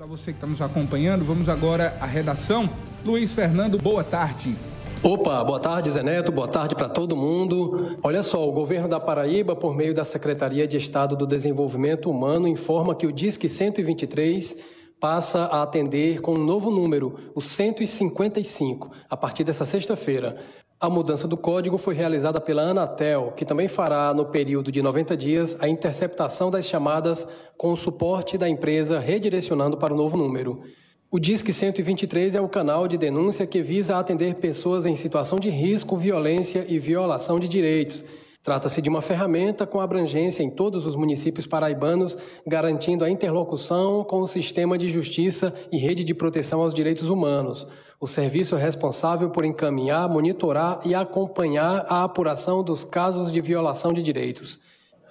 [0.00, 2.70] Para você que está nos acompanhando, vamos agora à redação.
[3.04, 4.56] Luiz Fernando, boa tarde.
[5.02, 7.98] Opa, boa tarde, Zé Neto, boa tarde para todo mundo.
[8.02, 12.48] Olha só, o governo da Paraíba, por meio da Secretaria de Estado do Desenvolvimento Humano,
[12.48, 14.56] informa que o DISC 123
[14.98, 20.38] passa a atender com um novo número, o 155, a partir dessa sexta-feira.
[20.82, 25.14] A mudança do código foi realizada pela Anatel, que também fará, no período de 90
[25.14, 30.62] dias, a interceptação das chamadas com o suporte da empresa redirecionando para o novo número.
[31.10, 35.50] O DISC 123 é o canal de denúncia que visa atender pessoas em situação de
[35.50, 38.02] risco, violência e violação de direitos.
[38.42, 44.20] Trata-se de uma ferramenta com abrangência em todos os municípios paraibanos, garantindo a interlocução com
[44.20, 47.66] o sistema de justiça e rede de proteção aos direitos humanos.
[48.02, 53.92] O serviço é responsável por encaminhar, monitorar e acompanhar a apuração dos casos de violação
[53.92, 54.58] de direitos.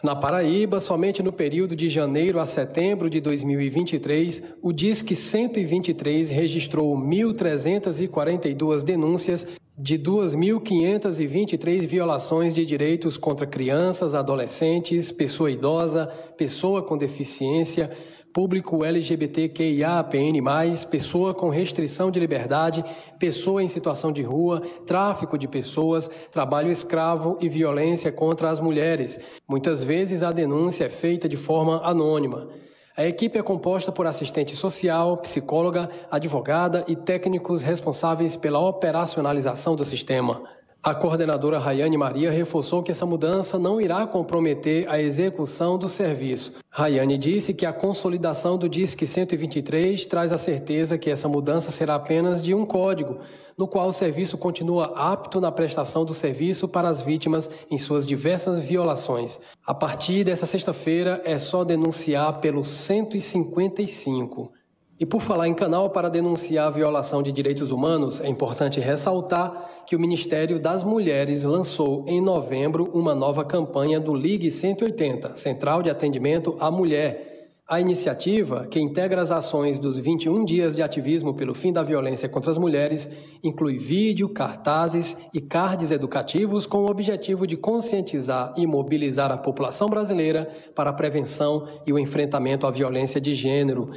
[0.03, 6.97] Na Paraíba, somente no período de janeiro a setembro de 2023, o DISC 123 registrou
[6.97, 9.45] 1.342 denúncias
[9.77, 17.91] de 2.523 violações de direitos contra crianças, adolescentes, pessoa idosa, pessoa com deficiência,
[18.33, 20.41] público LGBTQIAPN+,
[20.89, 22.83] pessoa com restrição de liberdade,
[23.17, 29.19] pessoa em situação de rua, tráfico de pessoas, trabalho escravo e violência contra as mulheres.
[29.47, 32.47] Muitas vezes a denúncia é feita de forma anônima.
[32.95, 39.85] A equipe é composta por assistente social, psicóloga, advogada e técnicos responsáveis pela operacionalização do
[39.85, 40.43] sistema.
[40.81, 46.53] A coordenadora Rayane Maria reforçou que essa mudança não irá comprometer a execução do serviço.
[46.69, 51.95] Rayane disse que a consolidação do DISC 123 traz a certeza que essa mudança será
[51.95, 53.19] apenas de um código,
[53.57, 58.07] no qual o serviço continua apto na prestação do serviço para as vítimas em suas
[58.07, 59.37] diversas violações.
[59.67, 64.53] A partir dessa sexta-feira é só denunciar pelo 155.
[64.99, 69.83] E por falar em canal para denunciar a violação de direitos humanos, é importante ressaltar
[69.87, 75.81] que o Ministério das Mulheres lançou em novembro uma nova campanha do Ligue 180, Central
[75.81, 77.29] de Atendimento à Mulher.
[77.65, 82.27] A iniciativa, que integra as ações dos 21 dias de ativismo pelo fim da violência
[82.27, 83.09] contra as mulheres,
[83.41, 89.87] inclui vídeo, cartazes e cards educativos com o objetivo de conscientizar e mobilizar a população
[89.87, 93.91] brasileira para a prevenção e o enfrentamento à violência de gênero.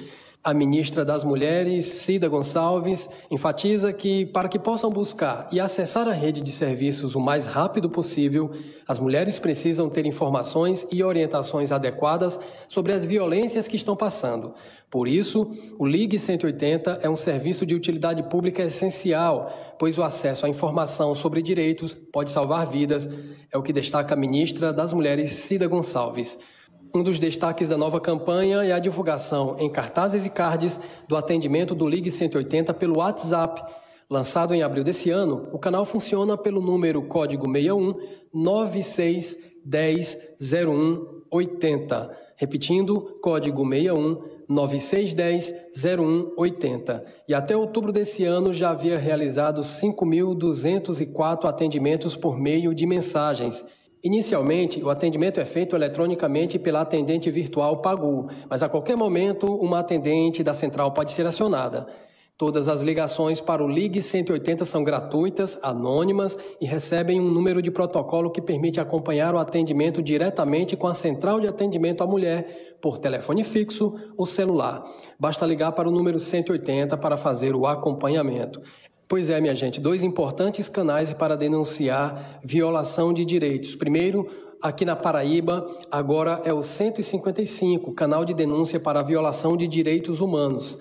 [0.44, 6.12] A ministra das Mulheres, Cida Gonçalves, enfatiza que, para que possam buscar e acessar a
[6.12, 8.50] rede de serviços o mais rápido possível,
[8.88, 14.52] as mulheres precisam ter informações e orientações adequadas sobre as violências que estão passando.
[14.90, 15.48] Por isso,
[15.78, 21.14] o Ligue 180 é um serviço de utilidade pública essencial, pois o acesso à informação
[21.14, 23.08] sobre direitos pode salvar vidas,
[23.48, 26.36] é o que destaca a ministra das Mulheres, Cida Gonçalves.
[26.94, 31.74] Um dos destaques da nova campanha é a divulgação em cartazes e cards do atendimento
[31.74, 33.62] do Ligue 180 pelo WhatsApp.
[34.10, 37.94] Lançado em abril desse ano, o canal funciona pelo número código 61
[38.34, 42.18] 9610 01 80.
[42.36, 45.54] Repetindo, código 61 9610
[45.98, 47.06] 01 80.
[47.26, 53.64] E até outubro desse ano já havia realizado 5.204 atendimentos por meio de mensagens.
[54.04, 59.78] Inicialmente, o atendimento é feito eletronicamente pela atendente virtual Pagu, mas a qualquer momento uma
[59.78, 61.86] atendente da central pode ser acionada.
[62.36, 67.70] Todas as ligações para o Ligue 180 são gratuitas, anônimas e recebem um número de
[67.70, 72.98] protocolo que permite acompanhar o atendimento diretamente com a central de atendimento à mulher por
[72.98, 74.82] telefone fixo ou celular.
[75.16, 78.60] Basta ligar para o número 180 para fazer o acompanhamento.
[79.12, 83.74] Pois é, minha gente, dois importantes canais para denunciar violação de direitos.
[83.74, 84.26] Primeiro,
[84.58, 90.80] aqui na Paraíba, agora é o 155, canal de denúncia para violação de direitos humanos.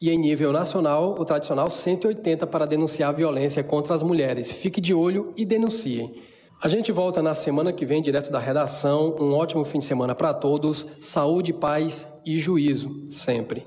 [0.00, 4.50] E em nível nacional, o tradicional 180 para denunciar violência contra as mulheres.
[4.50, 6.20] Fique de olho e denuncie.
[6.60, 9.14] A gente volta na semana que vem, direto da redação.
[9.20, 10.84] Um ótimo fim de semana para todos.
[10.98, 13.64] Saúde, paz e juízo, sempre.